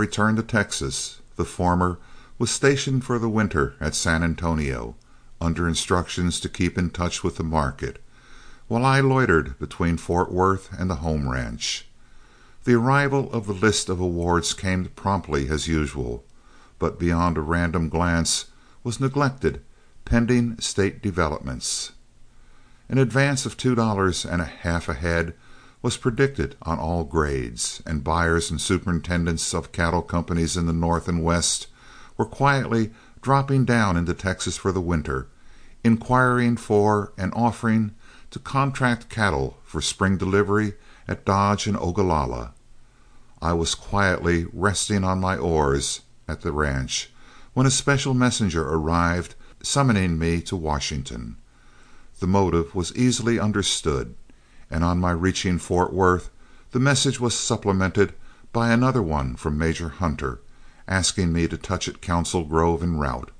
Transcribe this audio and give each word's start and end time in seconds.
returned 0.00 0.38
to 0.38 0.42
Texas. 0.42 1.20
The 1.36 1.44
former 1.44 1.98
was 2.38 2.50
stationed 2.50 3.04
for 3.04 3.18
the 3.18 3.28
winter 3.28 3.74
at 3.80 3.94
San 3.94 4.22
Antonio, 4.22 4.96
under 5.42 5.68
instructions 5.68 6.40
to 6.40 6.48
keep 6.48 6.78
in 6.78 6.88
touch 6.88 7.22
with 7.22 7.36
the 7.36 7.44
market, 7.44 8.02
while 8.66 8.86
I 8.86 9.00
loitered 9.00 9.58
between 9.58 9.98
Fort 9.98 10.32
Worth 10.32 10.70
and 10.78 10.88
the 10.88 11.02
home 11.06 11.28
ranch. 11.28 11.86
The 12.64 12.74
arrival 12.74 13.30
of 13.30 13.46
the 13.46 13.52
list 13.52 13.90
of 13.90 14.00
awards 14.00 14.54
came 14.54 14.86
promptly 14.86 15.50
as 15.50 15.68
usual, 15.68 16.24
but 16.78 16.98
beyond 16.98 17.36
a 17.36 17.42
random 17.42 17.90
glance 17.90 18.46
was 18.82 19.00
neglected, 19.00 19.60
pending 20.06 20.58
State 20.60 21.02
developments. 21.02 21.92
An 22.88 22.96
advance 22.96 23.44
of 23.44 23.58
two 23.58 23.74
dollars 23.74 24.24
and 24.24 24.40
a 24.40 24.46
half 24.46 24.88
a 24.88 24.94
head 24.94 25.34
was 25.82 25.96
predicted 25.96 26.56
on 26.62 26.78
all 26.78 27.04
grades, 27.04 27.82
and 27.86 28.04
buyers 28.04 28.50
and 28.50 28.60
superintendents 28.60 29.54
of 29.54 29.72
cattle 29.72 30.02
companies 30.02 30.56
in 30.56 30.66
the 30.66 30.72
North 30.72 31.08
and 31.08 31.24
West 31.24 31.66
were 32.16 32.26
quietly 32.26 32.90
dropping 33.22 33.64
down 33.64 33.96
into 33.96 34.14
Texas 34.14 34.56
for 34.56 34.72
the 34.72 34.80
winter, 34.80 35.28
inquiring 35.82 36.56
for 36.56 37.12
and 37.16 37.32
offering 37.34 37.94
to 38.30 38.38
contract 38.38 39.08
cattle 39.08 39.58
for 39.64 39.80
spring 39.80 40.16
delivery 40.16 40.74
at 41.08 41.24
Dodge 41.24 41.66
and 41.66 41.76
Ogalalla. 41.76 42.52
I 43.42 43.54
was 43.54 43.74
quietly 43.74 44.46
resting 44.52 45.02
on 45.02 45.20
my 45.20 45.36
oars 45.36 46.02
at 46.28 46.42
the 46.42 46.52
ranch 46.52 47.10
when 47.54 47.66
a 47.66 47.70
special 47.70 48.14
messenger 48.14 48.68
arrived 48.68 49.34
summoning 49.62 50.18
me 50.18 50.40
to 50.42 50.56
Washington. 50.56 51.36
The 52.20 52.26
motive 52.26 52.74
was 52.74 52.94
easily 52.94 53.38
understood, 53.38 54.14
and 54.70 54.84
on 54.84 54.98
my 54.98 55.10
reaching 55.10 55.58
Fort 55.58 55.92
Worth 55.92 56.30
the 56.72 56.78
message 56.78 57.18
was 57.18 57.36
supplemented 57.36 58.14
by 58.52 58.70
another 58.70 59.02
one 59.02 59.34
from 59.34 59.58
Major 59.58 59.88
Hunter, 59.88 60.40
asking 60.86 61.32
me 61.32 61.48
to 61.48 61.56
touch 61.56 61.88
at 61.88 62.00
Council 62.00 62.44
Grove 62.44 62.82
en 62.82 62.96
route. 62.96 63.30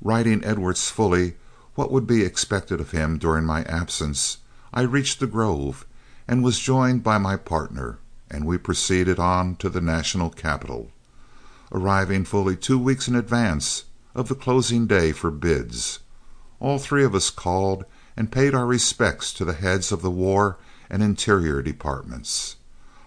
Writing 0.00 0.44
Edwards 0.44 0.90
fully 0.90 1.36
what 1.76 1.92
would 1.92 2.06
be 2.06 2.24
expected 2.24 2.80
of 2.80 2.90
him 2.90 3.18
during 3.18 3.44
my 3.44 3.62
absence, 3.64 4.38
I 4.72 4.82
reached 4.82 5.20
the 5.20 5.26
Grove 5.26 5.86
and 6.26 6.42
was 6.42 6.58
joined 6.58 7.02
by 7.02 7.18
my 7.18 7.36
partner, 7.36 7.98
and 8.30 8.44
we 8.44 8.58
proceeded 8.58 9.18
on 9.18 9.56
to 9.56 9.68
the 9.68 9.80
national 9.80 10.30
capital, 10.30 10.90
arriving 11.70 12.24
fully 12.24 12.56
two 12.56 12.78
weeks 12.78 13.06
in 13.06 13.14
advance 13.14 13.84
of 14.14 14.28
the 14.28 14.34
closing 14.34 14.86
day 14.86 15.12
for 15.12 15.30
bids. 15.30 16.00
All 16.58 16.78
three 16.78 17.04
of 17.04 17.14
us 17.14 17.30
called 17.30 17.84
and 18.16 18.32
paid 18.32 18.54
our 18.54 18.66
respects 18.66 19.32
to 19.32 19.44
the 19.44 19.52
heads 19.52 19.92
of 19.92 20.02
the 20.02 20.10
War 20.10 20.58
and 20.88 21.02
Interior 21.02 21.62
departments. 21.62 22.56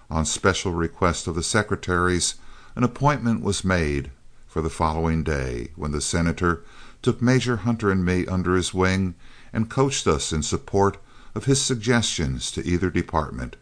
On 0.10 0.26
special 0.26 0.74
request 0.74 1.28
of 1.28 1.36
the 1.36 1.44
secretaries, 1.44 2.36
an 2.76 2.84
appointment 2.84 3.42
was 3.42 3.64
made 3.64 4.12
for 4.48 4.62
the 4.62 4.70
following 4.70 5.24
day, 5.24 5.70
when 5.76 5.92
the 5.92 6.02
Senator 6.02 6.64
took 7.02 7.22
Major 7.22 7.58
Hunter 7.58 7.92
and 7.92 8.04
me 8.04 8.26
under 8.26 8.56
his 8.56 8.74
wing 8.74 9.16
and 9.54 9.70
coached 9.70 10.08
us 10.08 10.34
in 10.34 10.44
support 10.44 10.98
of 11.36 11.46
his 11.46 11.62
suggestions 11.62 12.52
to 12.52 12.66
either 12.66 12.90
department. 12.90 13.56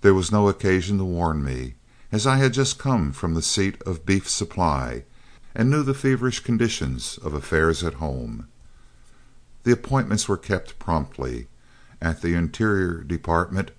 There 0.00 0.14
was 0.14 0.32
no 0.32 0.48
occasion 0.48 0.98
to 0.98 1.04
warn 1.04 1.44
me, 1.44 1.74
as 2.12 2.26
I 2.26 2.36
had 2.36 2.52
just 2.52 2.78
come 2.78 3.12
from 3.12 3.34
the 3.34 3.42
seat 3.42 3.80
of 3.82 4.06
beef 4.06 4.28
supply 4.28 5.04
and 5.54 5.68
knew 5.68 5.82
the 5.82 5.94
feverish 5.94 6.40
condition 6.40 6.98
of 7.22 7.34
affairs 7.34 7.82
at 7.82 7.94
home. 7.94 8.48
The 9.62 9.72
appointments 9.72 10.28
were 10.28 10.36
kept 10.36 10.78
promptly. 10.78 11.48
At 12.00 12.22
the 12.22 12.34
Interior 12.34 13.02
Department 13.02 13.72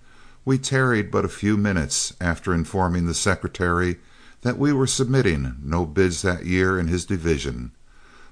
we 0.43 0.57
tarried 0.57 1.11
but 1.11 1.25
a 1.25 1.29
few 1.29 1.55
minutes 1.55 2.13
after 2.19 2.53
informing 2.53 3.05
the 3.05 3.13
secretary 3.13 3.99
that 4.41 4.57
we 4.57 4.73
were 4.73 4.87
submitting 4.87 5.55
no 5.61 5.85
bids 5.85 6.23
that 6.23 6.45
year 6.45 6.79
in 6.79 6.87
his 6.87 7.05
division, 7.05 7.71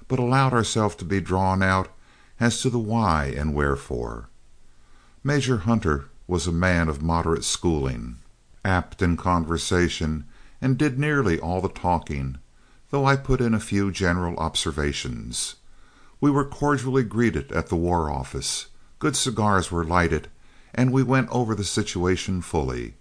but 0.08 0.18
allowed 0.18 0.52
ourselves 0.52 0.96
to 0.96 1.04
be 1.04 1.20
drawn 1.20 1.62
out 1.62 1.88
as 2.40 2.60
to 2.60 2.70
the 2.70 2.80
why 2.80 3.26
and 3.26 3.54
wherefore. 3.54 4.28
Major 5.22 5.58
Hunter 5.58 6.06
was 6.26 6.46
a 6.46 6.52
man 6.52 6.88
of 6.88 7.02
moderate 7.02 7.44
schooling, 7.44 8.16
apt 8.64 9.02
in 9.02 9.16
conversation, 9.16 10.24
and 10.60 10.76
did 10.76 10.98
nearly 10.98 11.38
all 11.38 11.60
the 11.60 11.68
talking, 11.68 12.38
though 12.90 13.04
I 13.04 13.16
put 13.16 13.40
in 13.40 13.54
a 13.54 13.60
few 13.60 13.92
general 13.92 14.36
observations. 14.38 15.56
We 16.20 16.30
were 16.30 16.44
cordially 16.44 17.02
greeted 17.02 17.50
at 17.50 17.68
the 17.68 17.76
War 17.76 18.10
Office, 18.10 18.66
good 18.98 19.16
cigars 19.16 19.72
were 19.72 19.84
lighted, 19.84 20.28
and 20.74 20.92
we 20.92 21.02
went 21.02 21.30
over 21.30 21.54
the 21.54 21.64
situation 21.64 22.42
fully. 22.42 22.94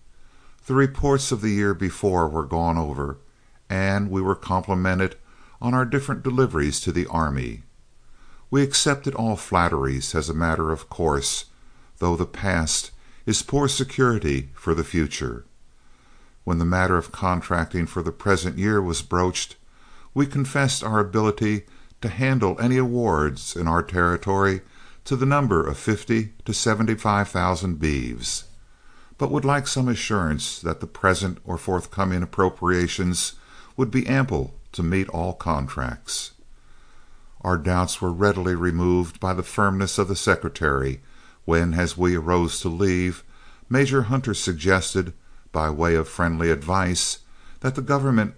The 0.68 0.74
reports 0.74 1.32
of 1.34 1.42
the 1.42 1.50
year 1.50 1.74
before 1.74 2.30
were 2.30 2.46
gone 2.46 2.78
over, 2.78 3.18
and 3.70 4.10
we 4.10 4.22
were 4.22 4.36
complimented 4.36 5.18
on 5.62 5.74
our 5.74 5.84
different 5.84 6.24
deliveries 6.24 6.80
to 6.82 6.94
the 6.94 7.08
army. 7.08 7.64
We 8.50 8.64
accepted 8.64 9.14
all 9.16 9.36
flatteries 9.36 10.16
as 10.16 10.30
a 10.30 10.34
matter 10.34 10.72
of 10.72 10.90
course, 10.90 11.46
though 11.98 12.16
the 12.16 12.26
past 12.26 12.92
is 13.26 13.42
poor 13.44 13.68
security 13.68 14.50
for 14.54 14.74
the 14.74 14.86
future. 14.86 15.44
When 16.46 16.58
the 16.58 16.66
matter 16.66 16.98
of 16.98 17.12
contracting 17.12 17.86
for 17.86 18.02
the 18.02 18.14
present 18.14 18.58
year 18.58 18.82
was 18.82 19.02
broached, 19.02 19.58
we 20.14 20.26
confessed 20.26 20.84
our 20.84 21.00
ability 21.00 21.66
to 22.02 22.10
handle 22.10 22.60
any 22.60 22.78
awards 22.78 23.56
in 23.56 23.68
our 23.68 23.84
territory 23.84 24.62
to 25.06 25.16
the 25.16 25.26
number 25.26 25.66
of 25.66 25.78
fifty 25.78 26.34
to 26.46 26.54
seventy 26.54 26.96
five 26.96 27.28
thousand 27.28 27.80
beeves, 27.80 28.46
but 29.18 29.32
would 29.32 29.46
like 29.46 29.68
some 29.68 29.88
assurance 29.88 30.60
that 30.60 30.80
the 30.80 30.88
present 30.88 31.40
or 31.44 31.58
forthcoming 31.58 32.24
appropriations 32.24 33.34
would 33.76 33.92
be 33.92 34.08
ample 34.08 34.54
to 34.72 34.84
meet 34.84 35.10
all 35.10 35.34
contracts. 35.34 36.32
Our 37.42 37.58
doubts 37.58 38.02
were 38.02 38.12
readily 38.12 38.56
removed 38.56 39.20
by 39.20 39.34
the 39.34 39.44
firmness 39.44 39.98
of 39.98 40.08
the 40.08 40.16
secretary 40.16 41.02
when, 41.46 41.74
as 41.74 41.98
we 41.98 42.16
arose 42.16 42.60
to 42.62 42.70
leave, 42.70 43.24
Major 43.70 44.04
Hunter 44.04 44.34
suggested, 44.34 45.14
by 45.52 45.70
way 45.70 45.96
of 45.96 46.08
friendly 46.08 46.52
advice, 46.52 47.20
that 47.62 47.76
the 47.76 47.82
government 47.82 48.36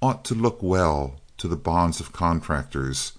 ought 0.00 0.24
to 0.26 0.34
look 0.34 0.62
well 0.62 1.17
to 1.38 1.48
the 1.48 1.56
bonds 1.56 2.00
of 2.00 2.12
contractors, 2.12 3.12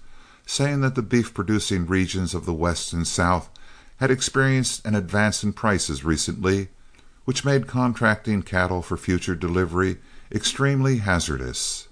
saying 0.46 0.80
that 0.80 0.94
the 0.94 1.02
beef 1.02 1.34
producing 1.34 1.86
regions 1.86 2.34
of 2.34 2.46
the 2.46 2.54
West 2.54 2.92
and 2.92 3.06
South 3.06 3.50
had 3.96 4.10
experienced 4.10 4.84
an 4.86 4.94
advance 4.94 5.44
in 5.44 5.52
prices 5.52 6.04
recently, 6.04 6.68
which 7.24 7.44
made 7.44 7.66
contracting 7.66 8.42
cattle 8.42 8.82
for 8.82 8.96
future 8.96 9.34
delivery 9.34 9.98
extremely 10.32 10.98
hazardous. 10.98 11.88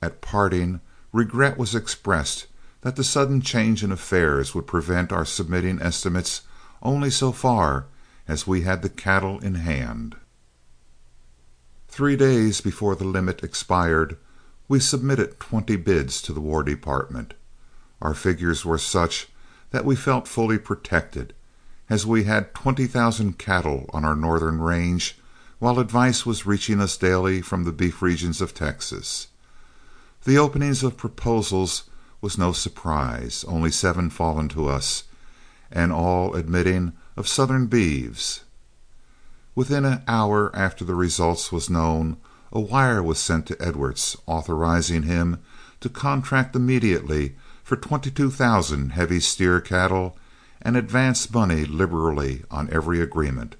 At 0.00 0.20
parting, 0.20 0.80
regret 1.12 1.58
was 1.58 1.74
expressed 1.74 2.46
that 2.80 2.96
the 2.96 3.04
sudden 3.04 3.42
change 3.42 3.84
in 3.84 3.92
affairs 3.92 4.54
would 4.54 4.66
prevent 4.66 5.12
our 5.12 5.24
submitting 5.24 5.80
estimates 5.82 6.42
only 6.82 7.10
so 7.10 7.32
far 7.32 7.86
as 8.26 8.46
we 8.46 8.62
had 8.62 8.80
the 8.82 8.88
cattle 8.88 9.38
in 9.40 9.56
hand. 9.56 10.16
Three 11.88 12.16
days 12.16 12.60
before 12.60 12.94
the 12.94 13.04
limit 13.04 13.44
expired, 13.44 14.16
we 14.70 14.78
submitted 14.78 15.40
twenty 15.40 15.74
bids 15.74 16.22
to 16.22 16.32
the 16.32 16.40
War 16.40 16.62
Department. 16.62 17.34
Our 18.00 18.14
figures 18.14 18.64
were 18.64 18.78
such 18.78 19.26
that 19.72 19.84
we 19.84 19.96
felt 19.96 20.28
fully 20.28 20.58
protected, 20.58 21.34
as 21.88 22.06
we 22.06 22.22
had 22.22 22.54
twenty 22.54 22.86
thousand 22.86 23.36
cattle 23.36 23.90
on 23.92 24.04
our 24.04 24.14
northern 24.14 24.60
range, 24.60 25.18
while 25.58 25.80
advice 25.80 26.24
was 26.24 26.46
reaching 26.46 26.80
us 26.80 26.96
daily 26.96 27.42
from 27.42 27.64
the 27.64 27.72
beef 27.72 28.00
regions 28.00 28.40
of 28.40 28.54
Texas. 28.54 29.26
The 30.22 30.38
opening 30.38 30.70
of 30.84 30.96
proposals 30.96 31.90
was 32.20 32.38
no 32.38 32.52
surprise, 32.52 33.44
only 33.48 33.72
seven 33.72 34.08
fallen 34.08 34.48
to 34.50 34.68
us, 34.68 35.02
and 35.72 35.90
all 35.90 36.36
admitting 36.36 36.92
of 37.16 37.26
southern 37.26 37.66
beeves. 37.66 38.44
Within 39.56 39.84
an 39.84 40.04
hour 40.06 40.54
after 40.54 40.84
the 40.84 40.94
result 40.94 41.50
was 41.50 41.68
known, 41.68 42.18
a 42.52 42.60
wire 42.60 43.02
was 43.02 43.18
sent 43.18 43.46
to 43.46 43.62
Edwards 43.62 44.16
authorizing 44.26 45.04
him 45.04 45.38
to 45.80 45.88
contract 45.88 46.56
immediately 46.56 47.36
for 47.62 47.76
twenty 47.76 48.10
two 48.10 48.30
thousand 48.30 48.90
heavy 48.90 49.20
steer 49.20 49.60
cattle 49.60 50.16
and 50.60 50.76
advance 50.76 51.32
money 51.32 51.64
liberally 51.64 52.42
on 52.50 52.68
every 52.72 53.00
agreement. 53.00 53.56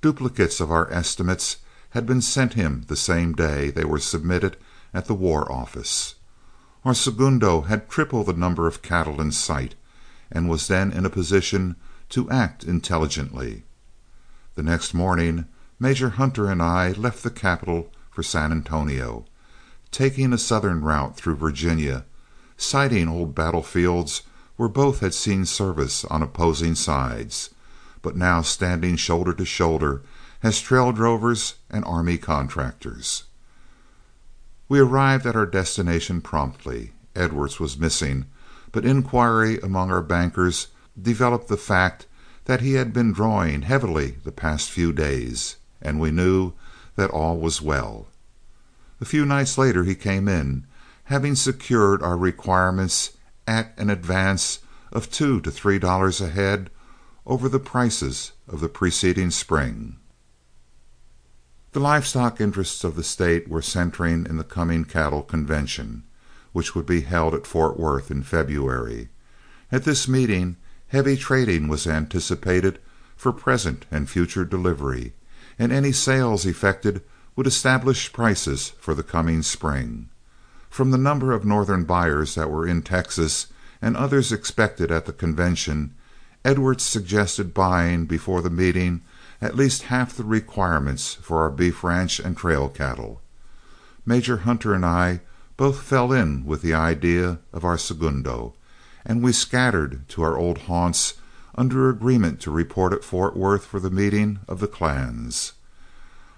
Duplicates 0.00 0.60
of 0.60 0.70
our 0.70 0.90
estimates 0.92 1.56
had 1.90 2.06
been 2.06 2.22
sent 2.22 2.54
him 2.54 2.84
the 2.86 2.96
same 2.96 3.32
day 3.32 3.70
they 3.70 3.84
were 3.84 3.98
submitted 3.98 4.56
at 4.94 5.06
the 5.06 5.14
War 5.14 5.50
Office. 5.50 6.14
Our 6.84 6.94
segundo 6.94 7.62
had 7.62 7.88
triple 7.88 8.22
the 8.22 8.32
number 8.32 8.66
of 8.66 8.82
cattle 8.82 9.20
in 9.20 9.32
sight, 9.32 9.74
and 10.30 10.48
was 10.48 10.68
then 10.68 10.92
in 10.92 11.04
a 11.04 11.10
position 11.10 11.76
to 12.10 12.30
act 12.30 12.62
intelligently. 12.62 13.64
The 14.54 14.62
next 14.62 14.94
morning 14.94 15.46
Major 15.80 16.10
Hunter 16.10 16.48
and 16.48 16.62
I 16.62 16.92
left 16.92 17.22
the 17.22 17.30
capital 17.30 17.90
for 18.16 18.22
San 18.22 18.50
Antonio, 18.50 19.26
taking 19.90 20.32
a 20.32 20.38
southern 20.38 20.80
route 20.80 21.18
through 21.18 21.36
Virginia, 21.36 22.06
sighting 22.56 23.08
old 23.08 23.34
battlefields 23.34 24.22
where 24.56 24.70
both 24.70 25.00
had 25.00 25.12
seen 25.12 25.44
service 25.44 26.02
on 26.06 26.22
opposing 26.22 26.74
sides, 26.74 27.50
but 28.00 28.16
now 28.16 28.40
standing 28.40 28.96
shoulder 28.96 29.34
to 29.34 29.44
shoulder 29.44 30.00
as 30.42 30.62
trail 30.62 30.92
drovers 30.92 31.56
and 31.68 31.84
army 31.84 32.16
contractors. 32.16 33.24
We 34.66 34.80
arrived 34.80 35.26
at 35.26 35.36
our 35.36 35.44
destination 35.44 36.22
promptly. 36.22 36.92
Edwards 37.14 37.60
was 37.60 37.76
missing, 37.76 38.24
but 38.72 38.86
inquiry 38.86 39.60
among 39.60 39.90
our 39.90 40.00
bankers 40.00 40.68
developed 41.00 41.48
the 41.48 41.58
fact 41.58 42.06
that 42.46 42.62
he 42.62 42.72
had 42.72 42.94
been 42.94 43.12
drawing 43.12 43.60
heavily 43.60 44.12
the 44.24 44.32
past 44.32 44.70
few 44.70 44.90
days, 44.90 45.56
and 45.82 46.00
we 46.00 46.10
knew 46.10 46.54
that 46.96 47.10
all 47.10 47.36
was 47.38 47.62
well. 47.62 48.08
A 49.00 49.04
few 49.04 49.24
nights 49.24 49.56
later 49.56 49.84
he 49.84 49.94
came 49.94 50.26
in, 50.26 50.66
having 51.04 51.36
secured 51.36 52.02
our 52.02 52.16
requirements 52.16 53.16
at 53.46 53.72
an 53.78 53.90
advance 53.90 54.58
of 54.92 55.10
two 55.10 55.40
to 55.42 55.50
three 55.50 55.78
dollars 55.78 56.20
a 56.20 56.28
head 56.28 56.70
over 57.26 57.48
the 57.48 57.60
prices 57.60 58.32
of 58.48 58.60
the 58.60 58.68
preceding 58.68 59.30
spring. 59.30 59.96
The 61.72 61.80
live 61.80 62.06
stock 62.06 62.40
interests 62.40 62.84
of 62.84 62.96
the 62.96 63.02
State 63.02 63.48
were 63.48 63.60
centering 63.60 64.24
in 64.26 64.38
the 64.38 64.44
coming 64.44 64.84
cattle 64.84 65.22
convention, 65.22 66.04
which 66.52 66.74
would 66.74 66.86
be 66.86 67.02
held 67.02 67.34
at 67.34 67.46
Fort 67.46 67.78
Worth 67.78 68.10
in 68.10 68.22
February. 68.22 69.10
At 69.70 69.84
this 69.84 70.08
meeting 70.08 70.56
heavy 70.88 71.16
trading 71.16 71.68
was 71.68 71.86
anticipated 71.86 72.78
for 73.16 73.32
present 73.32 73.84
and 73.90 74.08
future 74.08 74.44
delivery, 74.44 75.12
and 75.58 75.72
any 75.72 75.92
sales 75.92 76.46
effected 76.46 77.02
would 77.34 77.46
establish 77.46 78.12
prices 78.12 78.70
for 78.78 78.94
the 78.94 79.02
coming 79.02 79.42
spring. 79.42 80.08
From 80.70 80.90
the 80.90 80.98
number 80.98 81.32
of 81.32 81.44
Northern 81.44 81.84
buyers 81.84 82.34
that 82.34 82.50
were 82.50 82.66
in 82.66 82.82
Texas 82.82 83.46
and 83.80 83.96
others 83.96 84.32
expected 84.32 84.90
at 84.90 85.06
the 85.06 85.12
convention, 85.12 85.94
Edwards 86.44 86.84
suggested 86.84 87.52
buying 87.52 88.06
before 88.06 88.42
the 88.42 88.50
meeting 88.50 89.02
at 89.40 89.56
least 89.56 89.84
half 89.84 90.16
the 90.16 90.24
requirements 90.24 91.14
for 91.14 91.42
our 91.42 91.50
beef 91.50 91.84
ranch 91.84 92.18
and 92.18 92.36
trail 92.36 92.68
cattle. 92.68 93.20
Major 94.04 94.38
Hunter 94.38 94.72
and 94.72 94.84
I 94.84 95.20
both 95.56 95.82
fell 95.82 96.12
in 96.12 96.44
with 96.44 96.62
the 96.62 96.74
idea 96.74 97.38
of 97.52 97.64
our 97.64 97.78
segundo, 97.78 98.54
and 99.04 99.22
we 99.22 99.32
scattered 99.32 100.08
to 100.10 100.22
our 100.22 100.36
old 100.36 100.58
haunts 100.58 101.14
under 101.56 101.88
agreement 101.88 102.40
to 102.40 102.50
report 102.50 102.92
at 102.92 103.04
Fort 103.04 103.36
Worth 103.36 103.64
for 103.64 103.80
the 103.80 103.90
meeting 103.90 104.40
of 104.46 104.60
the 104.60 104.68
clans. 104.68 105.54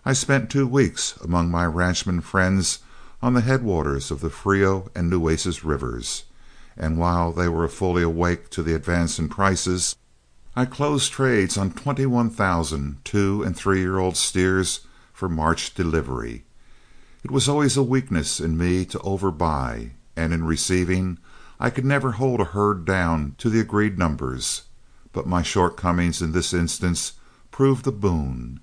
I 0.04 0.12
spent 0.12 0.50
two 0.50 0.66
weeks 0.66 1.16
among 1.16 1.50
my 1.50 1.64
ranchman 1.64 2.22
friends 2.22 2.78
on 3.20 3.34
the 3.34 3.40
headwaters 3.40 4.10
of 4.10 4.20
the 4.20 4.30
Frio 4.30 4.90
and 4.94 5.10
Nueces 5.10 5.64
rivers, 5.64 6.24
and 6.76 6.98
while 6.98 7.32
they 7.32 7.48
were 7.48 7.68
fully 7.68 8.02
awake 8.02 8.48
to 8.50 8.62
the 8.62 8.74
advance 8.74 9.18
in 9.18 9.28
prices, 9.28 9.96
I 10.54 10.64
closed 10.64 11.12
trades 11.12 11.58
on 11.58 11.72
twenty 11.72 12.06
one 12.06 12.30
thousand 12.30 13.04
two 13.04 13.42
and 13.42 13.56
three 13.56 13.80
year 13.80 13.98
old 13.98 14.16
steers 14.16 14.86
for 15.12 15.28
March 15.28 15.74
delivery. 15.74 16.44
It 17.24 17.32
was 17.32 17.48
always 17.48 17.76
a 17.76 17.82
weakness 17.82 18.38
in 18.38 18.56
me 18.56 18.84
to 18.86 18.98
overbuy, 19.00 19.90
and 20.16 20.32
in 20.32 20.44
receiving 20.44 21.18
I 21.60 21.70
could 21.70 21.84
never 21.84 22.12
hold 22.12 22.40
a 22.40 22.44
herd 22.44 22.84
down 22.84 23.34
to 23.38 23.50
the 23.50 23.58
agreed 23.58 23.98
numbers, 23.98 24.62
but 25.18 25.26
my 25.26 25.42
shortcomings 25.42 26.22
in 26.22 26.30
this 26.30 26.54
instance 26.54 27.14
proved 27.50 27.84
a 27.88 27.90
boon. 27.90 28.60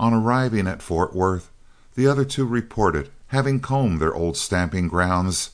On 0.00 0.14
arriving 0.14 0.66
at 0.66 0.80
Fort 0.80 1.14
Worth, 1.14 1.50
the 1.94 2.06
other 2.06 2.24
two 2.24 2.46
reported 2.46 3.10
having 3.26 3.60
combed 3.60 4.00
their 4.00 4.14
old 4.14 4.34
stamping 4.34 4.88
grounds 4.88 5.50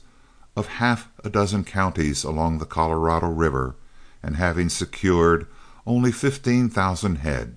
of 0.54 0.68
half 0.68 1.10
a 1.24 1.28
dozen 1.28 1.64
counties 1.64 2.22
along 2.22 2.58
the 2.58 2.64
Colorado 2.64 3.26
River 3.26 3.74
and 4.22 4.36
having 4.36 4.68
secured 4.68 5.48
only 5.84 6.12
fifteen 6.12 6.68
thousand 6.68 7.16
head. 7.16 7.56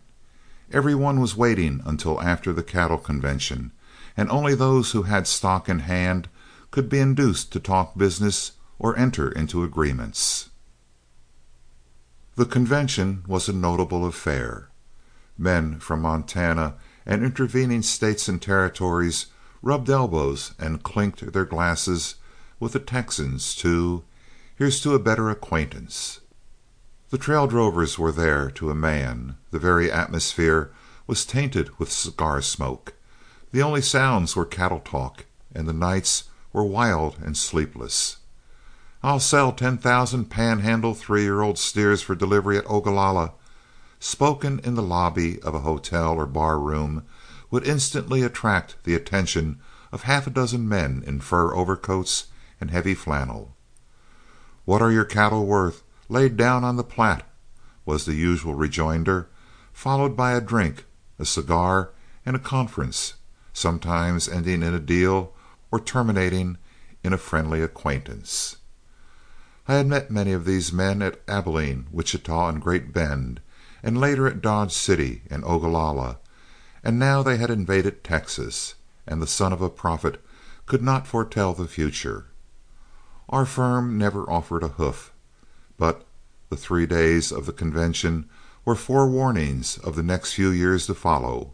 Every 0.73 0.95
one 0.95 1.19
was 1.19 1.37
waiting 1.37 1.83
until 1.85 2.19
after 2.19 2.51
the 2.51 2.63
cattle 2.63 2.97
convention, 2.97 3.71
and 4.17 4.31
only 4.31 4.55
those 4.55 4.94
who 4.94 5.03
had 5.03 5.27
stock 5.27 5.69
in 5.69 5.77
hand 5.77 6.27
could 6.71 6.89
be 6.89 6.97
induced 6.97 7.53
to 7.53 7.59
talk 7.59 7.95
business 7.95 8.53
or 8.79 8.97
enter 8.97 9.31
into 9.31 9.63
agreements. 9.63 10.49
The 12.36 12.45
convention 12.45 13.24
was 13.28 13.50
a 13.50 13.54
notable 13.54 14.06
affair. 14.06 14.69
Men 15.38 15.80
from 15.80 16.01
Montana 16.01 16.75
and 17.06 17.25
intervening 17.25 17.81
states 17.81 18.30
and 18.30 18.42
territories 18.42 19.25
rubbed 19.62 19.89
elbows 19.89 20.54
and 20.57 20.81
clinked 20.81 21.33
their 21.33 21.45
glasses 21.45 22.16
with 22.57 22.72
the 22.72 22.80
Texans 22.80 23.54
to 23.56 24.04
"Here's 24.56 24.80
to 24.81 24.94
a 24.94 25.00
better 25.00 25.30
acquaintance." 25.30 26.22
The 27.10 27.18
trail 27.18 27.48
drovers 27.48 28.00
were 28.00 28.13
there 28.13 28.50
to 28.51 28.72
a 28.72 28.75
man. 28.75 29.36
The 29.50 29.60
very 29.60 29.92
atmosphere 29.92 30.72
was 31.07 31.25
tainted 31.25 31.78
with 31.78 31.92
cigar 31.92 32.42
smoke. 32.42 32.94
The 33.51 33.62
only 33.62 33.81
sounds 33.81 34.38
were 34.38 34.45
cattle 34.45 34.80
talk, 34.80 35.25
and 35.54 35.68
the 35.68 35.74
nights 35.74 36.24
were 36.54 36.63
wild 36.63 37.18
and 37.22 37.36
sleepless. 37.36 38.18
"I'll 39.03 39.19
sell 39.19 39.51
ten 39.51 39.80
thousand 39.80 40.25
Panhandle 40.25 40.94
three 40.94 41.24
year 41.24 41.42
old 41.42 41.57
steers 41.57 42.03
for 42.03 42.13
delivery 42.13 42.59
at 42.59 42.68
Ogalalla," 42.68 43.31
spoken 44.00 44.59
in 44.59 44.75
the 44.75 44.83
lobby 44.83 45.42
of 45.42 45.56
a 45.56 45.62
hotel 45.62 46.19
or 46.19 46.27
bar 46.27 46.59
room, 46.59 47.03
would 47.50 47.65
instantly 47.65 48.21
attract 48.21 48.75
the 48.83 48.94
attention 48.94 49.59
of 49.92 50.03
half 50.03 50.27
a 50.27 50.30
dozen 50.30 50.69
men 50.69 51.03
in 51.07 51.19
fur 51.19 51.51
overcoats 51.56 52.25
and 52.59 52.69
heavy 52.69 52.94
flannel. 52.94 53.56
"What 54.65 54.83
are 54.83 54.92
your 54.92 55.06
cattle 55.06 55.47
worth? 55.47 55.81
laid 56.07 56.38
down 56.38 56.63
on 56.63 56.75
the 56.75 56.83
Platte," 56.83 57.27
was 57.88 58.06
the 58.06 58.13
usual 58.13 58.54
rejoinder, 58.54 59.30
followed 59.74 60.15
by 60.15 60.33
a 60.33 60.42
drink, 60.42 60.86
a 61.18 61.25
cigar, 61.25 61.89
and 62.24 62.36
a 62.36 62.39
conference, 62.39 63.15
sometimes 63.51 64.30
ending 64.30 64.62
in 64.62 64.75
a 64.75 64.80
deal 64.80 65.33
or 65.71 65.80
terminating 65.80 66.59
in 67.04 67.13
a 67.13 67.18
friendly 67.18 67.63
acquaintance. 67.63 68.57
I 69.71 69.75
had 69.75 69.88
met 69.88 70.12
many 70.12 70.33
of 70.33 70.44
these 70.44 70.73
men 70.73 71.01
at 71.01 71.21
Abilene, 71.29 71.88
Wichita, 71.94 72.50
and 72.50 72.62
Great 72.62 72.91
Bend, 72.91 73.39
and 73.81 73.97
later 73.97 74.27
at 74.27 74.41
Dodge 74.41 74.73
City 74.73 75.21
and 75.29 75.45
Ogalalla, 75.45 76.18
and 76.83 77.00
now 77.00 77.23
they 77.23 77.38
had 77.38 77.50
invaded 77.50 78.03
Texas, 78.03 78.75
and 79.07 79.21
the 79.21 79.27
son 79.27 79.53
of 79.53 79.62
a 79.62 79.69
prophet 79.69 80.21
could 80.65 80.81
not 80.81 81.07
foretell 81.07 81.53
the 81.53 81.69
future. 81.69 82.25
Our 83.29 83.45
firm 83.45 83.97
never 83.97 84.29
offered 84.29 84.63
a 84.63 84.75
hoof, 84.75 85.13
but 85.77 86.06
the 86.50 86.57
three 86.57 86.85
days 86.85 87.31
of 87.31 87.45
the 87.45 87.53
convention 87.53 88.27
were 88.65 88.75
forewarnings 88.75 89.81
of 89.85 89.95
the 89.95 90.03
next 90.03 90.33
few 90.33 90.50
years 90.50 90.85
to 90.88 90.94
follow. 90.94 91.53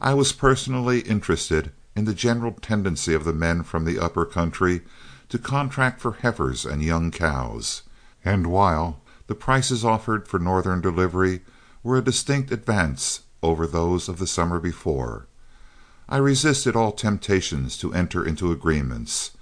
I 0.00 0.14
was 0.14 0.32
personally 0.32 1.00
interested 1.00 1.70
in 1.94 2.06
the 2.06 2.14
general 2.14 2.52
tendency 2.52 3.12
of 3.12 3.24
the 3.24 3.34
men 3.34 3.62
from 3.62 3.84
the 3.84 3.98
upper 3.98 4.24
country 4.24 4.80
to 5.28 5.38
contract 5.38 6.00
for 6.00 6.12
heifers 6.12 6.64
and 6.64 6.82
young 6.82 7.10
cows, 7.10 7.82
and 8.24 8.46
while 8.46 9.00
the 9.26 9.34
prices 9.34 9.84
offered 9.84 10.28
for 10.28 10.38
Northern 10.38 10.80
delivery 10.80 11.40
were 11.82 11.98
a 11.98 12.04
distinct 12.04 12.52
advance 12.52 13.20
over 13.42 13.66
those 13.66 14.08
of 14.08 14.18
the 14.18 14.26
summer 14.26 14.58
before, 14.58 15.26
I 16.08 16.18
resisted 16.18 16.76
all 16.76 16.92
temptations 16.92 17.76
to 17.78 17.92
enter 17.92 18.24
into 18.24 18.52
agreements. 18.52 19.32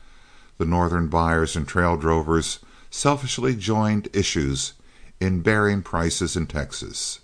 The 0.57 0.65
Northern 0.65 1.09
buyers 1.09 1.57
and 1.57 1.69
trail 1.69 1.97
drovers 1.97 2.61
selfishly 2.91 3.55
joined 3.55 4.09
issues 4.15 4.73
in 5.21 5.43
bearing 5.43 5.83
prices 5.83 6.37
in 6.37 6.47
Texas. 6.47 7.21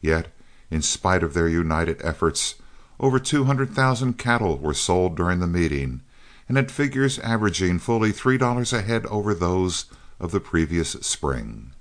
Yet, 0.00 0.28
in 0.70 0.82
spite 0.82 1.22
of 1.22 1.34
their 1.34 1.48
united 1.48 2.00
efforts, 2.02 2.54
over 2.98 3.18
two 3.18 3.44
hundred 3.44 3.70
thousand 3.70 4.14
cattle 4.14 4.58
were 4.58 4.74
sold 4.74 5.16
during 5.16 5.40
the 5.40 5.46
meeting, 5.46 6.00
and 6.48 6.58
at 6.58 6.70
figures 6.70 7.18
averaging 7.20 7.78
fully 7.78 8.12
three 8.12 8.38
dollars 8.38 8.72
a 8.72 8.82
head 8.82 9.06
over 9.06 9.34
those 9.34 9.86
of 10.20 10.30
the 10.30 10.40
previous 10.40 10.90
spring. 10.90 11.72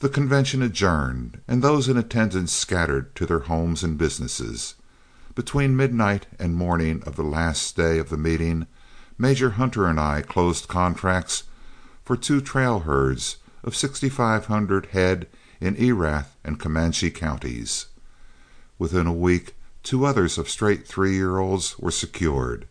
The 0.00 0.08
convention 0.08 0.62
adjourned, 0.62 1.40
and 1.48 1.60
those 1.60 1.88
in 1.88 1.96
attendance 1.96 2.52
scattered 2.52 3.14
to 3.16 3.26
their 3.26 3.40
homes 3.40 3.82
and 3.82 3.98
businesses. 3.98 4.74
Between 5.34 5.76
midnight 5.76 6.26
and 6.38 6.54
morning 6.54 7.02
of 7.04 7.16
the 7.16 7.22
last 7.24 7.76
day 7.76 7.98
of 7.98 8.08
the 8.08 8.16
meeting, 8.16 8.66
Major 9.16 9.50
Hunter 9.50 9.86
and 9.86 9.98
I 9.98 10.22
closed 10.22 10.68
contracts 10.68 11.44
for 12.04 12.16
two 12.16 12.40
trail 12.40 12.80
herds 12.80 13.36
of 13.64 13.74
sixty 13.74 14.08
five 14.08 14.46
hundred 14.46 14.86
head 14.86 15.26
in 15.60 15.76
Erath 15.76 16.36
and 16.44 16.60
Comanche 16.60 17.10
counties. 17.10 17.86
Within 18.78 19.08
a 19.08 19.12
week 19.12 19.54
two 19.82 20.04
others 20.04 20.38
of 20.38 20.48
straight 20.48 20.86
three 20.86 21.14
year 21.14 21.38
olds 21.38 21.78
were 21.78 21.90
secured, 21.90 22.66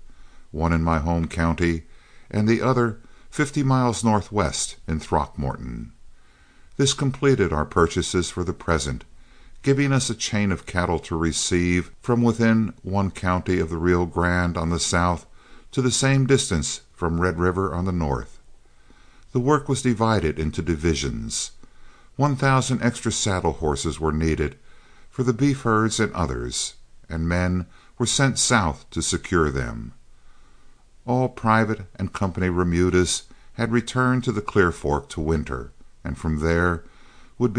one 0.52 0.74
in 0.74 0.84
my 0.84 1.00
home 1.00 1.28
county 1.28 1.84
and 2.30 2.48
the 2.48 2.62
other 2.62 3.00
fifty 3.30 3.64
miles 3.64 4.04
northwest 4.04 4.78
in 4.88 5.00
Throckmorton. 5.00 5.92
This 6.78 6.94
completed 6.94 7.52
our 7.52 7.66
purchases 7.66 8.30
for 8.30 8.44
the 8.44 8.54
present, 8.54 9.04
giving 9.64 9.92
us 9.92 10.10
a 10.10 10.16
chain 10.16 10.52
of 10.52 10.66
cattle 10.66 11.00
to 11.00 11.18
receive 11.18 11.92
from 12.00 12.22
within 12.22 12.74
one 12.84 13.12
county 13.12 13.60
of 13.60 13.70
the 13.70 13.78
Rio 13.78 14.06
Grande 14.06 14.58
on 14.58 14.70
the 14.70 14.80
south 14.80 15.26
to 15.72 15.82
the 15.82 15.92
same 15.92 16.26
distance 16.26 16.82
from 16.94 17.20
Red 17.20 17.40
River 17.40 17.74
on 17.74 17.86
the 17.86 17.92
north. 17.92 18.40
The 19.34 19.40
work 19.40 19.68
was 19.68 19.82
divided 19.82 20.40
into 20.40 20.62
divisions. 20.62 21.52
One 22.16 22.36
thousand 22.36 22.82
extra 22.82 23.12
saddle 23.12 23.54
horses 23.54 24.00
were 24.00 24.14
needed 24.14 24.58
for 25.10 25.24
the 25.24 25.34
beef 25.34 25.62
herds 25.62 26.00
and 26.00 26.14
others, 26.14 26.76
and 27.10 27.28
men 27.28 27.66
were 27.98 28.06
sent 28.06 28.40
south 28.40 28.90
to 28.92 29.02
secure 29.02 29.52
them. 29.52 29.94
All 31.08 31.30
private 31.30 31.86
and 31.96 32.12
company 32.12 32.50
remudas 32.50 33.24
had 33.54 33.72
returned 33.72 34.26
to 34.26 34.34
the 34.34 34.42
Clear 34.42 34.74
Fork 34.74 35.08
to 35.10 35.22
winter, 35.22 35.72
and 36.04 36.18
from 36.18 36.42
there 36.42 36.84
would 37.40 37.54
be 37.54 37.56